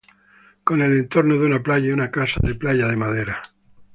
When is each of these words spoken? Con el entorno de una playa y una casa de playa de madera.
Con 0.63 0.81
el 0.81 0.93
entorno 0.97 1.35
de 1.37 1.45
una 1.45 1.61
playa 1.61 1.89
y 1.89 1.91
una 1.91 2.09
casa 2.09 2.39
de 2.41 2.55
playa 2.55 2.87
de 2.87 2.95
madera. 2.97 3.43